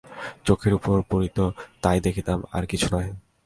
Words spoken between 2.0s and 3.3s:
দেখিতাম, আর কিছুই নহে।